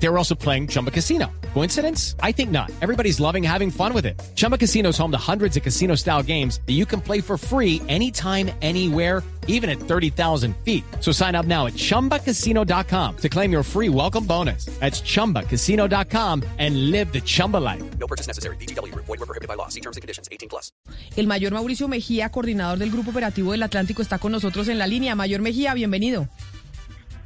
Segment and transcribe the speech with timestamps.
[0.00, 1.26] They were also playing Chumba Casino.
[1.54, 2.14] Coincidence?
[2.22, 2.70] I think not.
[2.80, 4.20] Everybody's loving having fun with it.
[4.36, 7.36] Chumba Casino is home to hundreds of casino style games that you can play for
[7.36, 10.84] free anytime, anywhere, even at 30,000 feet.
[11.00, 14.66] So sign up now at chumbacasino.com to claim your free welcome bonus.
[14.78, 17.82] That's chumbacasino.com and live the Chumba life.
[17.98, 18.56] No purchase necessary.
[18.56, 18.94] BGW.
[18.94, 19.68] Void were prohibited by law.
[19.68, 20.28] See terms and conditions.
[20.30, 20.70] 18 plus.
[21.16, 24.86] El mayor Mauricio Mejía, coordinador del Grupo Operativo del Atlántico, está con nosotros en la
[24.86, 25.16] línea.
[25.16, 26.28] Mayor Mejía, bienvenido.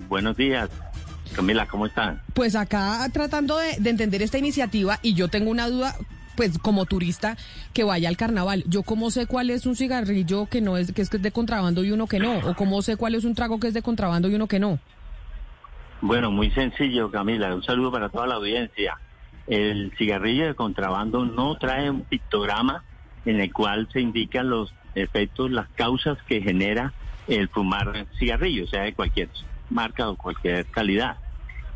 [0.09, 0.71] Buenos días.
[1.33, 2.21] Camila, ¿cómo están?
[2.35, 5.95] Pues acá tratando de, de entender esta iniciativa y yo tengo una duda,
[6.37, 7.37] pues como turista
[7.73, 11.03] que vaya al carnaval, yo cómo sé cuál es un cigarrillo que no es que
[11.03, 13.69] es de contrabando y uno que no, o cómo sé cuál es un trago que
[13.69, 14.79] es de contrabando y uno que no.
[16.03, 17.55] Bueno, muy sencillo, Camila.
[17.55, 18.99] Un saludo para toda la audiencia.
[19.47, 22.83] El cigarrillo de contrabando no trae un pictograma
[23.25, 26.93] en el cual se indican los efectos, las causas que genera
[27.29, 29.29] el fumar cigarrillo, sea de cualquier
[29.73, 31.19] marca o cualquier calidad.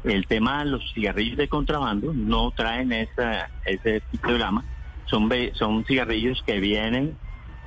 [0.04, 4.64] El tema de los cigarrillos de contrabando no traen esa, ese pictograma,
[5.06, 7.18] son, son cigarrillos que vienen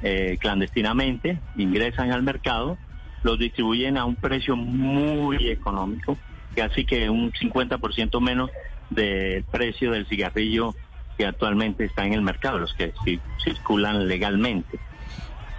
[0.02, 2.78] eh, clandestinamente, ingresan al mercado,
[3.24, 6.18] los distribuyen a un precio muy económico,
[6.56, 8.50] casi que un 50% menos
[8.90, 10.74] del precio del cigarrillo
[11.18, 14.80] que actualmente está en el mercado, los que ci- circulan legalmente.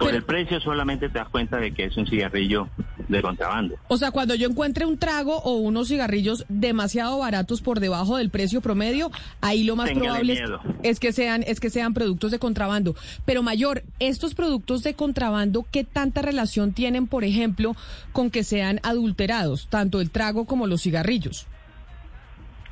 [0.01, 2.67] Por Pero- el precio solamente te das cuenta de que es un cigarrillo
[3.07, 3.75] de contrabando.
[3.87, 8.31] O sea, cuando yo encuentre un trago o unos cigarrillos demasiado baratos por debajo del
[8.31, 10.61] precio promedio, ahí lo más Téngale probable miedo.
[10.81, 12.95] es que sean es que sean productos de contrabando.
[13.25, 17.75] Pero mayor, estos productos de contrabando, ¿qué tanta relación tienen, por ejemplo,
[18.11, 21.45] con que sean adulterados, tanto el trago como los cigarrillos?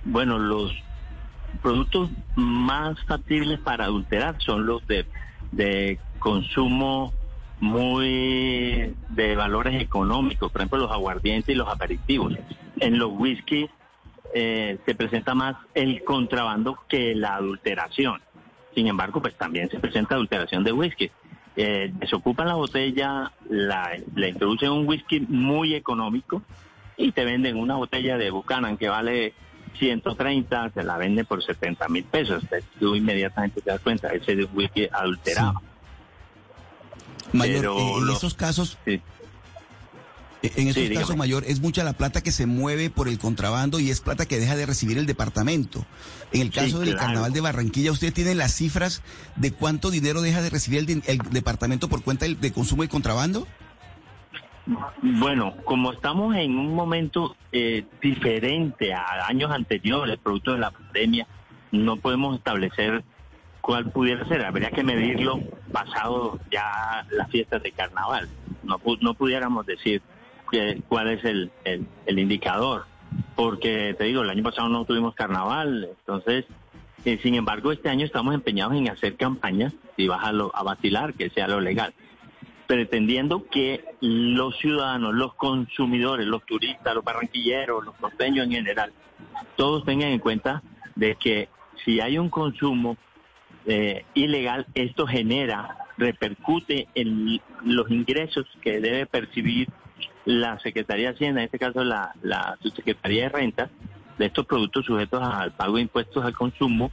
[0.03, 0.71] Bueno, los
[1.61, 5.05] productos más factibles para adulterar son los de,
[5.51, 7.13] de consumo
[7.59, 12.33] muy de valores económicos, por ejemplo los aguardientes y los aperitivos.
[12.79, 13.69] En los whisky
[14.33, 18.21] eh, se presenta más el contrabando que la adulteración.
[18.75, 21.09] Sin embargo, pues también se presenta adulteración de whisky.
[21.55, 26.41] Eh, desocupan la botella, la, la introducen un whisky muy económico
[26.95, 29.33] y te venden una botella de Buchanan que vale
[29.77, 32.43] 130, te la venden por 70 mil pesos.
[32.49, 35.61] Te- Tú inmediatamente te das cuenta, ese whisky adulterado.
[37.33, 39.01] Mayor, Pero eh, en esos casos, Sí.
[40.41, 43.79] eh, en esos casos, Mayor, es mucha la plata que se mueve por el contrabando
[43.79, 45.85] y es plata que deja de recibir el departamento.
[46.31, 47.05] En el Sí, caso del claro.
[47.07, 49.01] carnaval de Barranquilla, ¿usted tiene las cifras
[49.35, 52.89] de cuánto dinero deja de recibir el, el departamento por cuenta del, de consumo de
[52.89, 53.47] contrabando?
[55.01, 61.25] Bueno, como estamos en un momento eh, diferente a años anteriores, producto de la pandemia,
[61.71, 63.03] no podemos establecer
[63.61, 64.45] cuál pudiera ser.
[64.45, 65.39] Habría que medirlo
[65.71, 68.27] pasado ya las fiestas de carnaval.
[68.63, 70.01] No, no pudiéramos decir
[70.51, 72.85] que- cuál es el, el- indicador,
[73.35, 76.45] porque te digo, el año pasado no tuvimos carnaval, entonces,
[77.05, 81.13] eh, sin embargo, este año estamos empeñados en hacer campañas y vas a, a vacilar,
[81.13, 81.93] que sea lo legal
[82.67, 88.93] pretendiendo que los ciudadanos, los consumidores, los turistas, los barranquilleros, los costeños en general,
[89.55, 90.61] todos tengan en cuenta
[90.95, 91.49] de que
[91.83, 92.95] si hay un consumo
[93.69, 99.69] eh, ilegal, esto genera, repercute en los ingresos que debe percibir
[100.25, 103.69] la Secretaría de Hacienda, en este caso la, la Subsecretaría de Renta,
[104.17, 106.91] de estos productos sujetos al pago de impuestos al consumo,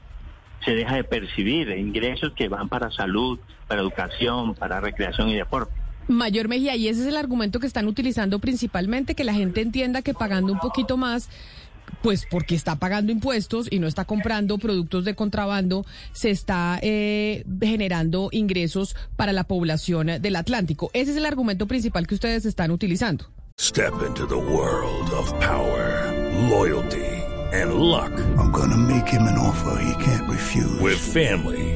[0.64, 5.72] se deja de percibir ingresos que van para salud, para educación, para recreación y deporte.
[6.08, 10.02] Mayor Mejía, y ese es el argumento que están utilizando principalmente, que la gente entienda
[10.02, 11.28] que pagando un poquito más,
[12.02, 17.44] pues porque está pagando impuestos y no está comprando productos de contrabando, se está eh,
[17.60, 20.90] generando ingresos para la población del Atlántico.
[20.92, 23.26] Ese es el argumento principal que ustedes están utilizando.
[23.58, 26.12] Step into the world of power,
[26.50, 28.12] loyalty, and luck.
[28.36, 30.78] I'm gonna make him an offer he can't refuse.
[30.78, 31.75] With family,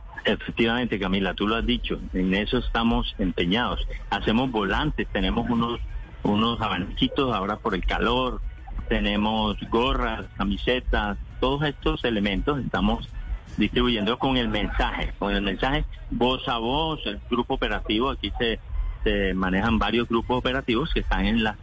[0.23, 3.79] Efectivamente, Camila, tú lo has dicho, en eso estamos empeñados.
[4.09, 5.79] Hacemos volantes, tenemos unos,
[6.23, 8.39] unos abaniquitos ahora por el calor,
[8.87, 13.09] tenemos gorras, camisetas, todos estos elementos estamos
[13.57, 18.59] distribuyendo con el mensaje, con el mensaje voz a voz, el grupo operativo aquí se,
[19.03, 21.55] se manejan varios grupos operativos que están en los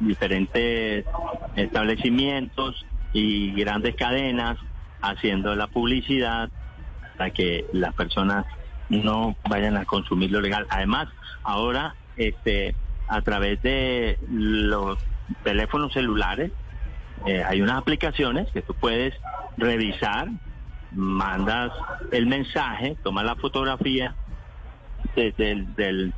[0.00, 1.04] diferentes
[1.56, 4.58] establecimientos y grandes cadenas
[5.00, 6.50] haciendo la publicidad
[7.18, 8.46] para que las personas
[8.88, 10.66] no vayan a consumir lo legal.
[10.70, 11.08] Además,
[11.42, 12.74] ahora este
[13.08, 14.98] a través de los
[15.42, 16.52] teléfonos celulares
[17.26, 19.14] eh, hay unas aplicaciones que tú puedes
[19.56, 20.28] revisar,
[20.92, 21.72] mandas
[22.12, 24.14] el mensaje, tomas la fotografía
[25.16, 26.12] del, del,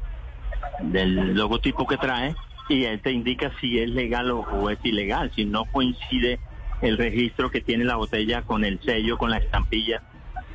[0.83, 2.35] del logotipo que trae
[2.69, 6.39] y él te indica si es legal o es ilegal, si no coincide
[6.83, 10.03] el registro que tiene la botella con el sello, con la estampilla.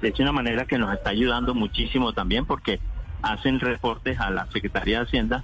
[0.02, 2.80] Es una manera que nos está ayudando muchísimo también porque
[3.22, 5.44] hacen reportes a la Secretaría de Hacienda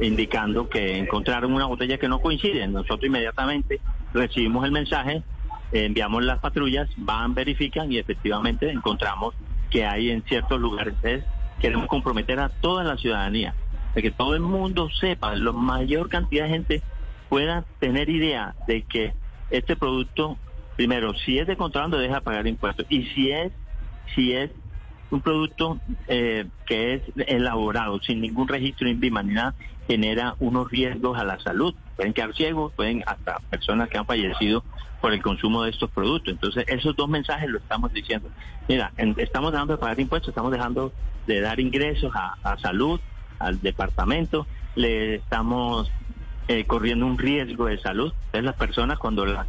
[0.00, 2.66] indicando que encontraron una botella que no coincide.
[2.66, 3.80] Nosotros inmediatamente
[4.12, 5.22] recibimos el mensaje,
[5.72, 9.34] enviamos las patrullas, van, verifican y efectivamente encontramos
[9.70, 10.94] que hay en ciertos lugares.
[11.60, 13.54] Queremos comprometer a toda la ciudadanía,
[13.94, 16.82] de que todo el mundo sepa, la mayor cantidad de gente
[17.28, 19.14] pueda tener idea de que
[19.50, 20.38] este producto,
[20.76, 22.86] primero, si es de contrabando, deja de pagar impuestos.
[22.88, 23.52] Y si es,
[24.14, 24.50] si es
[25.10, 25.78] un producto
[26.08, 29.54] eh, que es elaborado sin ningún registro INVIMA ni nada,
[29.86, 31.74] genera unos riesgos a la salud.
[31.96, 34.64] Pueden quedar ciegos, pueden hasta personas que han fallecido
[35.00, 36.32] por el consumo de estos productos.
[36.32, 38.30] Entonces, esos dos mensajes lo estamos diciendo.
[38.68, 40.92] Mira, estamos dejando de pagar impuestos, estamos dejando
[41.26, 43.00] de dar ingresos a, a salud,
[43.38, 45.90] al departamento, le estamos
[46.48, 48.12] eh, corriendo un riesgo de salud.
[48.26, 49.46] Entonces, las personas cuando las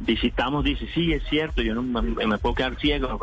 [0.00, 3.20] visitamos dicen, sí, es cierto, yo no me, me puedo quedar ciego,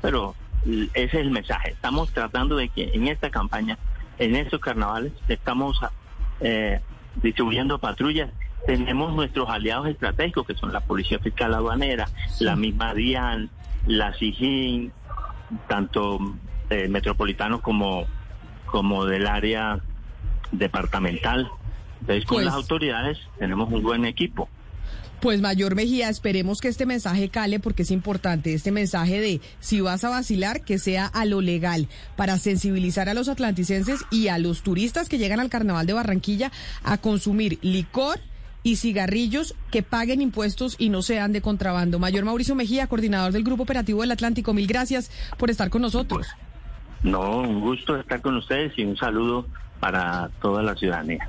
[0.00, 1.70] pero ese es el mensaje.
[1.70, 3.78] Estamos tratando de que en esta campaña,
[4.18, 5.80] en estos carnavales, estamos
[6.40, 6.80] eh,
[7.22, 8.30] distribuyendo patrullas.
[8.66, 12.08] Tenemos nuestros aliados estratégicos, que son la Policía Fiscal Aduanera,
[12.40, 13.50] la misma DIAN,
[13.86, 14.92] la SIGIN,
[15.66, 16.18] tanto
[16.68, 18.06] eh, metropolitanos como,
[18.66, 19.80] como del área
[20.52, 21.50] departamental.
[22.00, 24.48] Entonces, con Pues- las autoridades tenemos un buen equipo.
[25.20, 29.82] Pues Mayor Mejía, esperemos que este mensaje cale porque es importante, este mensaje de si
[29.82, 34.38] vas a vacilar, que sea a lo legal, para sensibilizar a los atlanticenses y a
[34.38, 36.50] los turistas que llegan al Carnaval de Barranquilla
[36.84, 38.18] a consumir licor
[38.62, 41.98] y cigarrillos que paguen impuestos y no sean de contrabando.
[41.98, 46.28] Mayor Mauricio Mejía, coordinador del Grupo Operativo del Atlántico, mil gracias por estar con nosotros.
[47.02, 49.46] No, un gusto estar con ustedes y un saludo
[49.80, 51.28] para toda la ciudadanía.